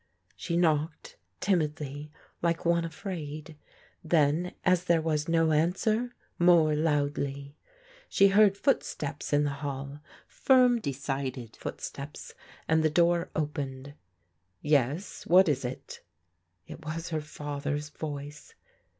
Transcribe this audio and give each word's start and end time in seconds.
She 0.35 0.57
knocked 0.57 1.17
timidly, 1.39 2.09
like 2.41 2.65
one 2.65 2.83
afraid. 2.83 3.55
Then 4.03 4.53
as 4.65 4.85
there 4.85 4.99
was 4.99 5.29
no 5.29 5.51
answer, 5.51 6.15
more 6.39 6.73
loudly. 6.75 7.55
She 8.09 8.29
heard 8.29 8.57
footsteps 8.57 9.31
in 9.31 9.43
the 9.43 9.51
hall, 9.61 9.99
firm, 10.25 10.79
dedded 10.81 11.55
footsteps, 11.55 12.33
and 12.67 12.81
the 12.81 12.89
door 12.89 13.29
opened. 13.35 13.93
"Yes, 14.59 15.27
what 15.27 15.47
is 15.47 15.63
it?*' 15.63 16.01
It 16.65 16.83
was 16.83 17.09
her 17.09 17.21
father's 17.21 17.89
voice. 17.89 18.55